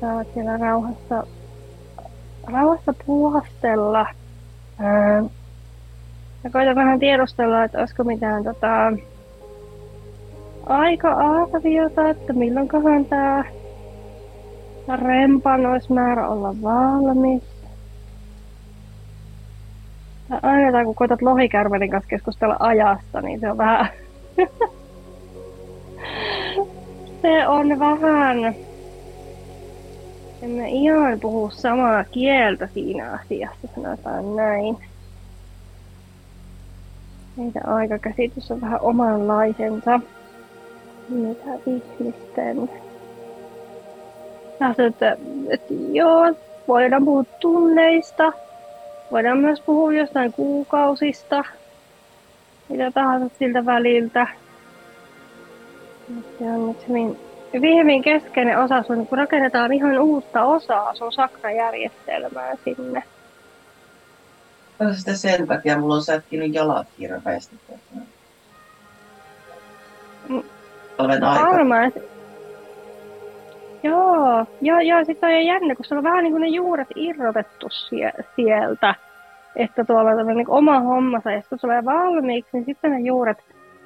[0.00, 1.26] Saavat siellä rauhassa,
[2.52, 4.06] rauhassa puhastella.
[6.44, 8.92] Ja koitan vähän tiedustella, että olisiko mitään tota,
[10.66, 13.44] aika arviota, että milloinkohan tämä
[14.96, 17.42] rempan olisi määrä olla valmis.
[20.42, 23.88] Aina kun koetat lohikärvelin kanssa keskustella ajasta, niin se on vähän...
[27.22, 28.54] se on vähän...
[30.42, 34.76] Emme ihan puhu samaa kieltä siinä asiassa, sanotaan näin.
[37.36, 40.00] Meidän aikakäsitys on vähän omanlaisensa.
[41.08, 42.70] Mitä ihmisten?
[44.58, 45.16] Sanoit, että,
[45.48, 46.34] että joo,
[46.68, 48.32] voidaan puhua tunneista.
[49.10, 51.44] Voidaan myös puhua jostain kuukausista.
[52.68, 54.26] Mitä tahansa siltä väliltä.
[56.38, 57.16] Se on nyt hyvin,
[57.52, 63.02] hyvin keskeinen osa sun, kun rakennetaan ihan uutta osaa sun sakrajärjestelmää sinne.
[64.80, 67.56] On sitä sen takia, mulla on sätkinyt jalat hirveästi.
[70.28, 70.42] Mm.
[70.98, 71.44] Olen aika.
[71.44, 71.92] Varmaan.
[73.82, 77.68] Joo, joo, joo sitten on jännä, kun se on vähän niin kuin ne juuret irrotettu
[77.70, 78.94] sie- sieltä.
[79.56, 83.38] Että tuolla on niin oma hommansa, ja kun tulee valmiiksi, niin sitten ne juuret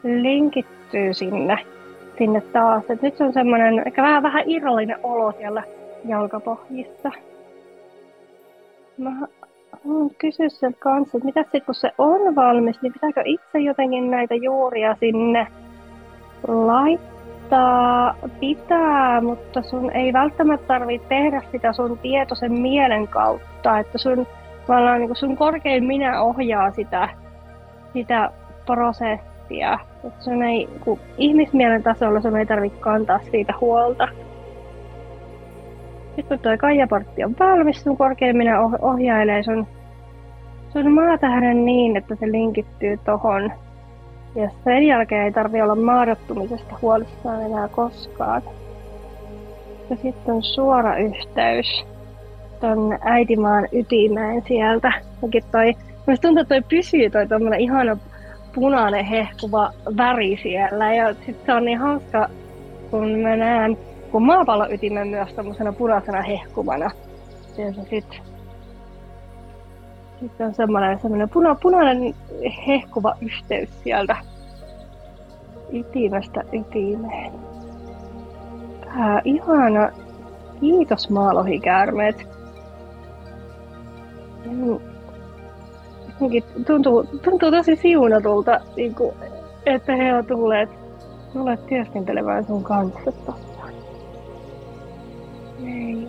[0.03, 1.59] linkittyy sinne,
[2.18, 2.85] sinne taas.
[2.88, 5.62] Et nyt se on semmoinen ehkä vähän, vähän irrallinen olo siellä
[6.05, 7.11] jalkapohjissa.
[8.98, 9.11] Mä
[9.85, 14.11] haluan kysyä sieltä kanssa, että mitä sitten kun se on valmis, niin pitääkö itse jotenkin
[14.11, 15.46] näitä juuria sinne
[16.48, 18.14] laittaa?
[18.40, 24.27] Pitää, mutta sun ei välttämättä tarvitse tehdä sitä sun tietoisen mielen kautta, että sun,
[24.98, 27.09] niin sun korkein minä ohjaa sitä,
[27.92, 28.31] sitä
[28.66, 29.34] prosessia.
[30.05, 34.09] Että sun ei, kun ihmismielen tasolla sun ei tarvitse kantaa siitä huolta.
[36.17, 39.67] Sitten kun tuo kaijaportti on valmis, sun korkein minä ohjailee sun,
[40.73, 43.53] sun maatähden niin, että se linkittyy tohon.
[44.35, 48.43] Ja sen jälkeen ei tarvi olla maadottumisesta huolissaan enää koskaan.
[49.91, 51.87] Ja sitten suora yhteys
[52.61, 54.93] ton äitimaan ytimeen sieltä.
[55.51, 55.75] Toi,
[56.07, 57.97] Mielestäni tuntuu, että toi pysyy toi tommonen ihana
[58.55, 60.95] punainen hehkuva väri siellä.
[60.95, 62.29] Ja sitten se on niin hauska,
[62.90, 63.79] kun mä näen
[64.14, 66.90] kun maapallon ytimen myös tämmöisenä punaisena hehkuvana.
[67.59, 68.21] Ja se sitten
[70.21, 72.14] sit on semmoinen, semmoinen puna, punainen
[72.67, 74.17] hehkuva yhteys sieltä
[75.73, 77.33] ytimestä ytimeen.
[78.85, 79.90] Tää ihana.
[80.61, 82.29] Kiitos maalohikäärmeet.
[86.67, 89.15] Tuntuu, tuntuu tosi siunatulta, niin kuin,
[89.67, 90.71] että he ovat tulleet,
[91.33, 93.65] tulleet työskentelemään sun kanssa tossa.
[95.67, 96.09] Ei.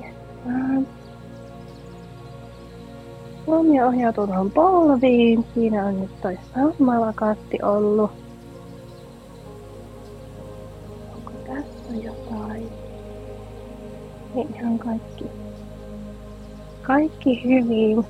[3.47, 5.45] Huomio ohjautuu tuohon polviin.
[5.53, 8.11] Siinä on nyt toi sammalakatti ollut.
[11.15, 12.69] Onko tässä jotain?
[14.35, 15.25] Ei ihan kaikki.
[16.81, 18.05] Kaikki hyvin.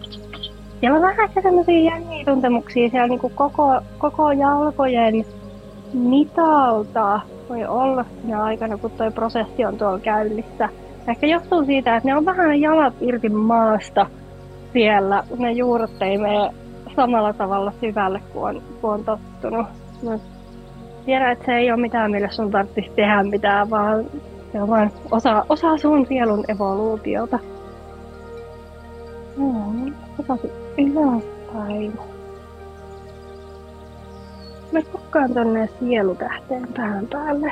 [0.86, 5.26] Siellä on vähän sellaisia jänniä tuntemuksia siellä niin koko, koko jalkojen
[5.94, 7.20] mitalta
[7.50, 10.70] voi olla siinä aikana, kun tuo prosessi on tuolla käynnissä.
[11.08, 14.06] Ehkä johtuu siitä, että ne on vähän jalat irti maasta
[14.74, 15.24] siellä.
[15.38, 16.50] Ne juuret ei mene
[16.96, 19.68] samalla tavalla syvälle kuin on, kuin on tottunut.
[20.04, 20.20] Mä
[21.06, 24.06] tiedän, että se ei ole mitään, millä sun tarvitsisi tehdä mitään, vaan
[24.52, 27.40] se on vain osa, osa sun sielun evoluutiota.
[30.18, 32.00] Takaisin ylöspäin.
[34.72, 37.52] Mä kukkaan tonne sielutähteen pään päälle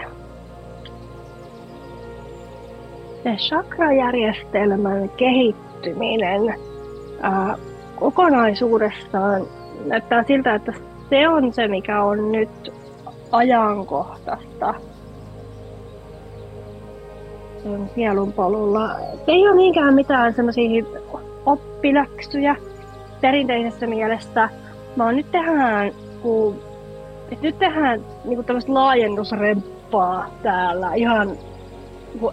[3.24, 6.56] se chakrajärjestelmän kehittyminen
[7.22, 7.56] ää,
[7.96, 9.42] kokonaisuudessaan
[9.86, 10.74] näyttää siltä, että
[11.10, 12.74] se on se, mikä on nyt
[13.32, 14.74] ajankohtaista
[17.96, 18.90] sielun polulla.
[19.26, 20.86] Se ei ole niinkään mitään semmoisia
[21.46, 22.56] oppiläksyjä
[23.24, 24.50] perinteisessä mielessä,
[24.98, 26.64] vaan nyt tehdään, kun,
[27.32, 31.38] että nyt tehdään niin tämmöistä laajennusremppaa täällä ihan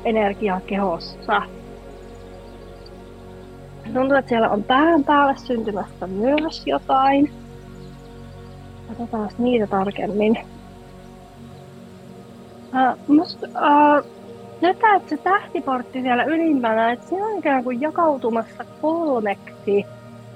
[0.05, 1.43] energiaa kehossa.
[3.95, 7.33] Tuntuu, että siellä on pään päälle syntymässä myös jotain.
[8.89, 10.39] Katsotaan niitä tarkemmin.
[12.69, 14.07] Uh, musta, uh,
[14.61, 19.87] näyttää, että se tähtiportti siellä ylimpänä, että se on ikään kuin jakautumassa kolmeksi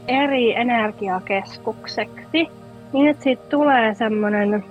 [0.08, 2.48] eri energiakeskukseksi.
[2.92, 4.64] Niin, että siitä tulee semmoinen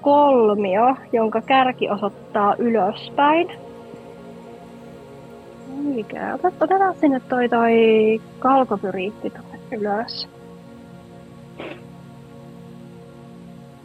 [0.00, 3.48] kolmio, jonka kärki osoittaa ylöspäin.
[5.84, 6.38] Mikä?
[6.60, 7.72] Otetaan sinne toi, toi
[8.38, 9.32] kalkopyriitti
[9.72, 10.28] ylös.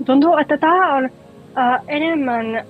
[0.06, 1.10] Tuntuu, että tää on,
[1.58, 2.66] äh, enemmän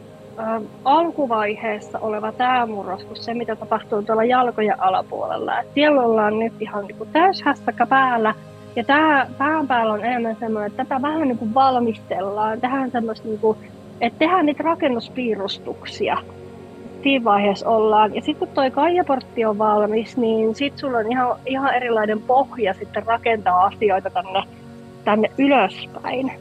[0.86, 5.59] alkuvaiheessa oleva täymurros kuin se, mitä tapahtuu tuolla jalkojen alapuolella.
[5.59, 8.36] Et siellä ollaan nyt ihan niin täyshässäkkä päällä,
[8.75, 13.27] ja tämä pään päällä on enemmän semmoinen, että tätä vähän niin kuin valmistellaan, tehdään semmoista
[13.27, 13.57] niin kuin,
[14.01, 16.17] että tehdään niitä rakennuspiirustuksia.
[17.03, 18.15] Siinä vaiheessa ollaan.
[18.15, 22.73] Ja sitten kun toi kaijaportti on valmis, niin sitten sulla on ihan, ihan erilainen pohja
[22.73, 24.43] sitten rakentaa asioita tänne,
[25.03, 26.31] tänne ylöspäin.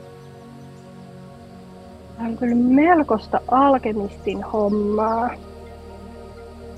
[2.16, 5.30] Tämä on kyllä melkoista alkemistin hommaa.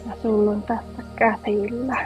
[0.06, 1.96] Ja sulla on tässä käsillä.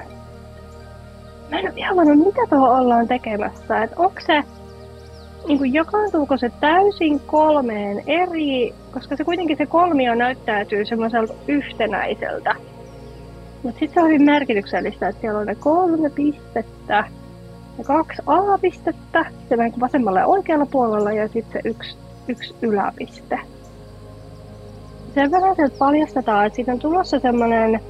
[1.50, 3.82] Mä en ole ihan varma, mitä tuohon ollaan tekemässä.
[3.82, 4.42] Että onko se,
[5.46, 12.54] niin kuin jakaantuuko se täysin kolmeen eri, koska se kuitenkin se kolmio näyttäytyy semmoiselta yhtenäiseltä.
[13.62, 17.04] Mutta sitten se on hyvin merkityksellistä, että siellä on ne kolme pistettä
[17.78, 19.72] ja kaksi A-pistettä, se vähän
[20.20, 21.96] ja oikealla puolella ja sitten se yksi,
[22.28, 23.40] yksi yläpiste.
[25.14, 27.80] Sen verran sieltä paljastetaan, että siitä on tulossa semmoinen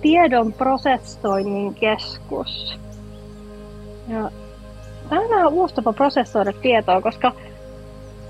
[0.00, 2.78] tiedon prosessoinnin keskus.
[4.08, 4.30] Ja
[5.08, 7.32] tämä on vähän uusi tapa prosessoida tietoa, koska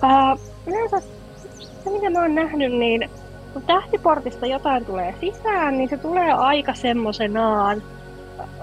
[0.03, 0.37] ää,
[0.67, 1.01] yleensä
[1.85, 3.11] se mitä mä oon nähnyt, niin
[3.53, 7.83] kun tähtiportista jotain tulee sisään, niin se tulee aika semmosenaan.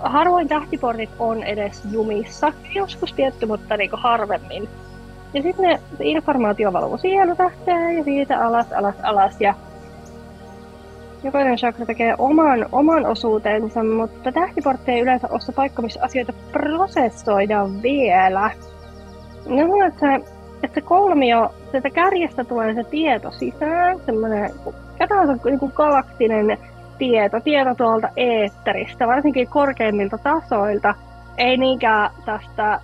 [0.04, 4.70] Harvoin tähtiportit on edes jumissa, joskus tietty, mutta niinku harvemmin.
[5.34, 7.00] Ja sitten se informaatio valuu
[7.38, 9.42] tähteen ja siitä alas, alas, alas.
[9.42, 9.54] Ja
[11.24, 16.34] jokainen chakra tekee oman, oman osuutensa, mutta tähtiportti ei yleensä ole se paikka, missä asioita
[16.52, 18.52] prosessoidaan vielä.
[19.48, 20.16] No, että se,
[20.64, 24.52] että se kolmio, sieltä kärjestä tulee se tieto sisään, semmoinen
[25.00, 26.58] jotain niin kuin galaktinen
[26.98, 30.96] tieto, tieto tuolta eetteristä, varsinkin korkeimmilta tasoilta,
[31.38, 32.80] ei niinkään tästä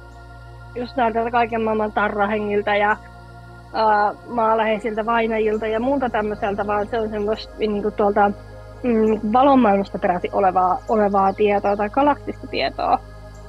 [0.76, 7.10] just näiltä kaiken maailman tarrahengiltä ja uh, maaläheisiltä vainajilta ja muuta tämmöiseltä, vaan se on
[7.10, 8.32] semmoista niin kuin tuolta
[8.84, 13.00] mm, valonmaailmasta peräisin olevaa, olevaa tietoa tai galaktista tietoa.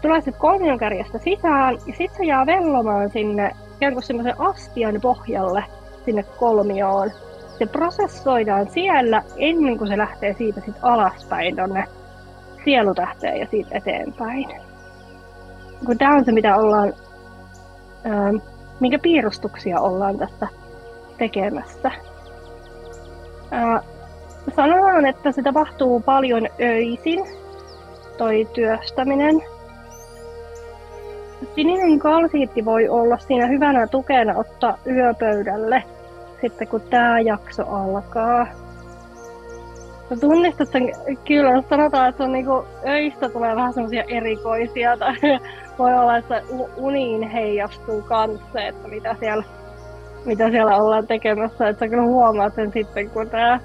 [0.03, 5.01] Tulee sitten kolmion kärjestä sisään ja sitten se jää vellomaan sinne ikään kuin semmoisen astian
[5.01, 5.64] pohjalle
[6.05, 7.11] sinne kolmioon.
[7.59, 11.85] Se prosessoidaan siellä ennen kuin se lähtee siitä sitten alaspäin tonne
[12.64, 14.49] sielutähteen ja siitä eteenpäin.
[15.87, 16.93] Kun tämä on se, mitä ollaan
[18.81, 20.49] minkä piirustuksia ollaan tässä
[21.19, 21.91] tekemässä.
[23.51, 23.83] Ää,
[24.57, 27.27] sanotaan, että se tapahtuu paljon öisin,
[28.19, 29.43] toi työstäminen.
[31.55, 35.83] Sininen kalsiitti voi olla siinä hyvänä tukena ottaa yöpöydälle
[36.41, 38.47] sitten kun tämä jakso alkaa.
[40.09, 40.93] Sä tunnistat sen
[41.27, 45.15] kyllä, sanotaan, että se on niinku, öistä tulee vähän semmoisia erikoisia tai
[45.79, 46.43] voi olla, että
[46.77, 49.45] uniin heijastuu kanssa, että mitä siellä,
[50.24, 51.68] mitä siellä ollaan tekemässä.
[51.68, 53.61] Että sä kyllä huomaat sen sitten, kun tää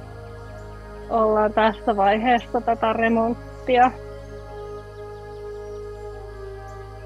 [1.09, 3.91] ollaan tässä vaiheessa tätä remonttia.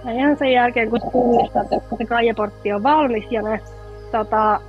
[0.06, 3.62] Ja ihan sen jälkeen, kun tunnistat, että se kaijaportti on valmis ja ne
[4.12, 4.62] tota,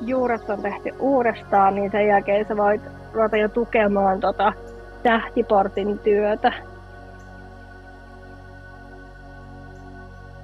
[0.00, 2.82] juuret on tehty uudestaan, niin sen jälkeen sä voit
[3.12, 4.52] ruveta jo tukemaan tota
[5.02, 6.52] tähtiportin työtä.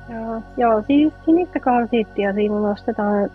[0.09, 3.31] Joo, joo siis sinistä kalsiittia siinä nostetaan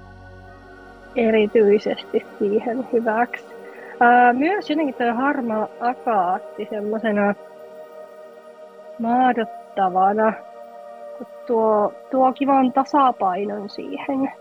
[1.16, 3.46] erityisesti siihen hyväksi.
[4.00, 7.36] Ää, myös jotenkin tuo harmaa akaatti semmoisena
[9.00, 10.34] maadottavana,
[11.48, 14.32] tuo, tuo kivan tasapainon siihen.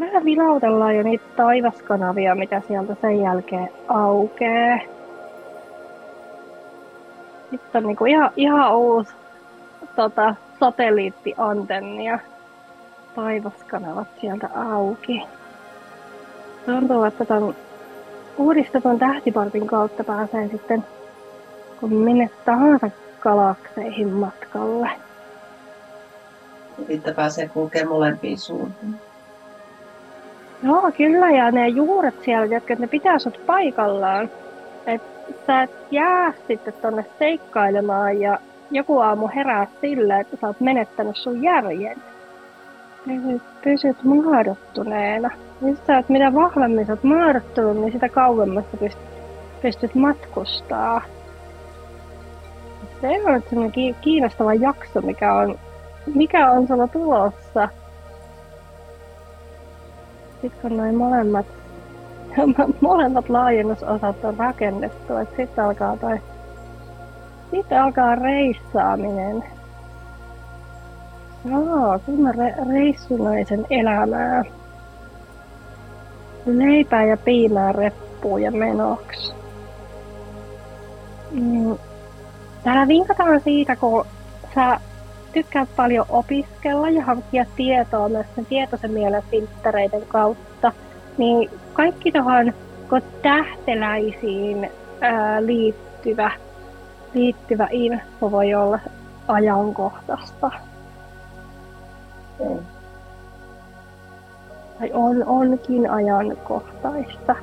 [0.00, 4.80] Vähän vilautellaan jo niitä taivaskanavia, mitä sieltä sen jälkeen aukee.
[7.50, 9.14] Sitten on niinku ihan, ihan uusi
[9.96, 12.18] tota, satelliittiantenni ja
[13.14, 15.22] taivaskanavat sieltä auki.
[16.66, 17.54] Tuntuu, että ton
[18.36, 20.84] uudistetun tähtiportin kautta pääsee sitten
[21.80, 22.90] kun minne tahansa
[23.20, 24.90] galakseihin matkalle.
[26.86, 28.94] Sitten pääsee kulkemaan molempiin suuntiin.
[30.62, 34.30] Joo, kyllä, ja ne juuret siellä, jotka ne pitää sut paikallaan.
[34.86, 38.38] Että sä et jää sitten tonne seikkailemaan ja
[38.72, 42.02] joku aamu herää sillä, että sä oot menettänyt sun järjen.
[43.04, 45.30] Pysyt, pysyt maadottuneena.
[45.62, 49.08] Jos sä mitä vahvemmin sä oot maadottunut, niin sitä kauemmas sä pystyt,
[49.62, 51.02] pystyt matkustaa.
[53.00, 55.58] Se on sellainen kiinnostava jakso, mikä on,
[56.14, 57.68] mikä on sulla tulossa.
[60.42, 61.46] Sitten kun noin molemmat,
[62.80, 66.18] molemmat laajennusosat on rakennettu, että sitten alkaa toi
[67.52, 69.44] sitten alkaa reissaaminen.
[71.44, 74.44] Joo, kyllä re- reissunaisen elämää.
[76.46, 79.32] leipää ja piimää reppuun ja menoksi.
[81.30, 81.78] Mm.
[82.64, 84.06] Täällä vinkataan siitä, kun
[84.54, 84.80] sä
[85.32, 90.72] tykkäät paljon opiskella ja hankkia tietoa myös sen tietoisen mielen filttereiden kautta,
[91.18, 92.52] niin kaikki tuohon
[93.22, 96.30] tähteläisiin ää, liittyvä,
[97.14, 98.78] liittyvä info voi olla
[99.28, 100.50] ajankohtaista.
[102.40, 102.58] Mm.
[104.78, 107.36] Tai on, onkin ajankohtaista.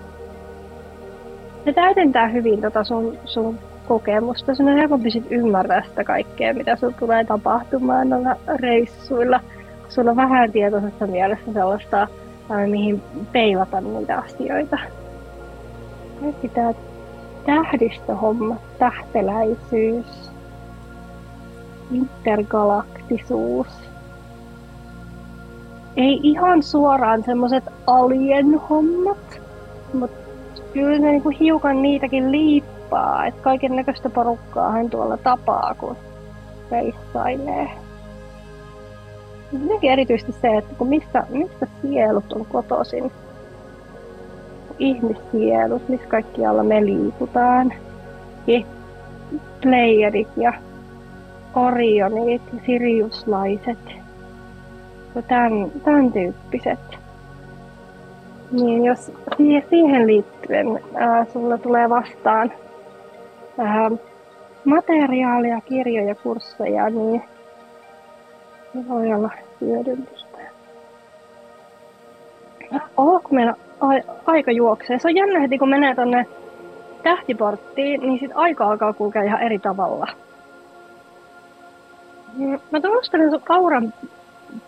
[1.66, 4.56] Se täydentää hyvin tota sun, sun kokemusta.
[4.56, 9.40] Sun on helpompi sit ymmärtää sitä kaikkea, mitä sun tulee tapahtumaan noilla reissuilla.
[9.90, 12.08] Sulla on vähän tietoisessa mielessä sellaista,
[12.68, 13.02] mihin
[13.32, 14.78] peilata niitä asioita.
[16.22, 16.74] Kaikki tää
[17.46, 20.32] tähdistöhomma, tähteläisyys,
[21.92, 23.68] intergalaktisuus.
[25.98, 29.42] Ei ihan suoraan semmoset alien-hommat,
[29.94, 30.30] mutta
[30.74, 33.26] kyllä ne niinku hiukan niitäkin liippaa.
[33.26, 35.98] Että kaiken näköistä porukkaa hän tuolla tapaa, kun
[36.72, 37.70] reissailee.
[39.62, 43.12] Jotenkin erityisesti se, että kun mistä, mistä sielut on kotoisin,
[44.80, 47.74] ihmissielut, missä kaikkialla me liikutaan,
[49.62, 50.54] playerit ja
[51.56, 53.78] Orionit ja Siriuslaiset
[55.16, 56.80] ja tämän, tämän tyyppiset.
[58.52, 59.12] Niin jos
[59.70, 62.52] siihen liittyen ää, sulla tulee vastaan
[63.58, 63.92] ää,
[64.66, 67.24] materiaalia, kirjoja, kursseja, niin
[68.74, 69.30] se voi olla
[69.62, 70.38] hyödyllistä.
[72.96, 73.56] Kun meillä
[74.26, 75.00] aika juoksee.
[75.00, 76.26] Se on jännä heti, kun menee tonne
[77.04, 80.08] tähtiporttiin, niin sit aika alkaa kulkea ihan eri tavalla.
[82.72, 83.94] Mä tunnustelen sun auran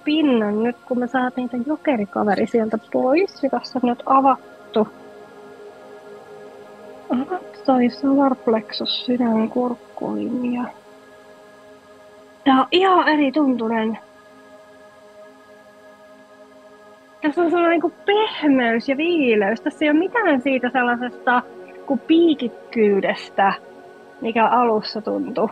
[0.04, 4.88] pinnan nyt, kun me saatiin tämän jokerikaveri sieltä pois, joka on nyt avattu.
[7.10, 10.64] Avattu toi solarplexus sydän kurkkulinja.
[12.44, 13.98] Tää on ihan eri tuntunen.
[17.22, 19.62] Tässä on sellainen kuin pehmeys ja viileys.
[19.62, 21.42] Tässä ei ole mitään siitä sellaisesta
[21.86, 23.54] kuin piikikkyydestä,
[24.22, 25.50] mikä alussa tuntui.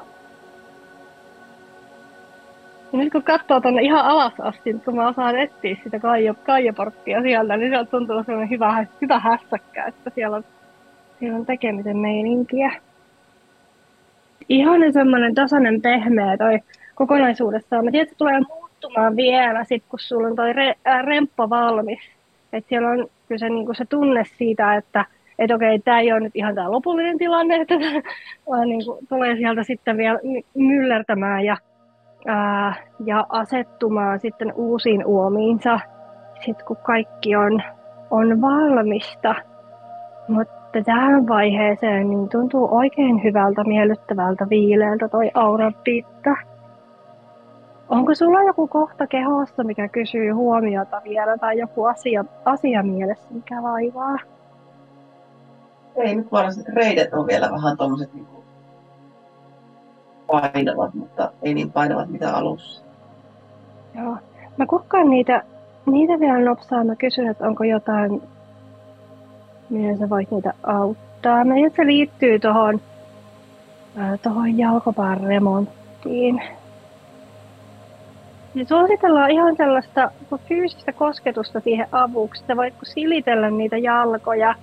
[2.93, 7.22] Ja nyt kun katsoo tuonne ihan alas asti, kun mä osaan etsiä sitä kaija, kaijaporttia
[7.22, 10.43] sieltä, niin sieltä tuntuu sellainen hyvä, hyvä hässäkkä, että siellä on,
[11.20, 12.72] siellä on tekemisen meininkiä.
[14.49, 16.59] Ihan semmoinen tasainen pehmeä toi
[16.95, 17.86] kokonaisuudessaan.
[17.86, 18.39] Mä tiedän, että tulee
[18.84, 21.99] muuttumaan vielä sit, kun sulla on toi re, äh, remppa valmis.
[22.53, 25.05] Et siellä on kyllä se, niinku se tunne siitä, että
[25.39, 27.75] et okei, tämä ei ole nyt ihan tämä lopullinen tilanne, että
[28.49, 30.19] vaan niinku tulee sieltä sitten vielä
[30.55, 31.57] myllertämään ja
[32.27, 32.73] ää,
[33.05, 35.80] ja asettumaan sitten uusiin uomiinsa,
[36.45, 37.63] sitten kun kaikki on,
[38.11, 39.36] on valmista.
[40.27, 45.75] Mutta tähän vaiheeseen niin tuntuu oikein hyvältä, miellyttävältä, viileältä toi auran.
[47.89, 53.63] Onko sulla joku kohta kehossa, mikä kysyy huomiota vielä, tai joku asia, asia mielessä, mikä
[53.63, 54.17] vaivaa?
[55.95, 58.27] Ei nyt varsin, reidet on vielä vähän tuommoiset niin
[60.27, 62.81] painavat, mutta ei niin painavat mitä alussa.
[63.95, 64.17] Joo.
[64.57, 65.43] Mä kukkaan niitä,
[65.85, 66.83] niitä vielä nopsaa.
[66.83, 68.21] Mä kysyn, että onko jotain,
[69.69, 71.45] miten sä voit niitä auttaa.
[71.45, 72.81] Mä että se liittyy tuohon
[74.21, 76.41] tohon jalkopään remonttiin.
[78.55, 80.11] Ja suositellaan ihan sellaista
[80.47, 82.43] fyysistä kosketusta siihen avuksi.
[82.47, 84.55] Sä voit silitellä niitä jalkoja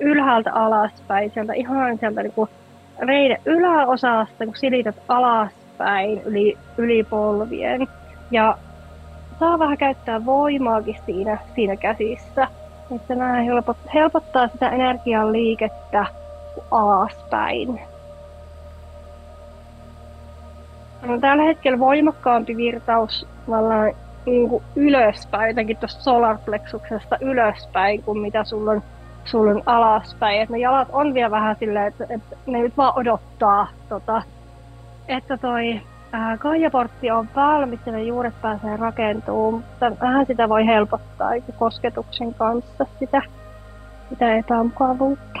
[0.00, 2.50] ylhäältä alaspäin, sieltä ihan sieltä niin kuin
[2.98, 7.88] reiden yläosasta, kun silität alaspäin yli, yli polvien.
[8.30, 8.58] Ja
[9.40, 12.48] saa vähän käyttää voimaakin siinä, siinä käsissä.
[12.96, 16.06] Että nämä helpot, helpottaa sitä energian liikettä
[16.70, 17.80] alaspäin.
[21.06, 23.26] No, tällä hetkellä voimakkaampi virtaus
[24.26, 28.82] niin kuin ylöspäin, jotenkin tuosta solarplexuksesta ylöspäin, kuin mitä sulla on
[29.24, 30.40] sulla on alaspäin.
[30.40, 34.22] Et ne jalat on vielä vähän silleen, että, että ne nyt vaan odottaa, tota,
[35.08, 35.80] että toi
[36.12, 42.86] ää, kaijaportti on valmis ja juuret pääsee rakentumaan, mutta vähän sitä voi helpottaa kosketuksen kanssa
[42.98, 43.22] sitä,
[44.08, 45.40] sitä epämukavuutta.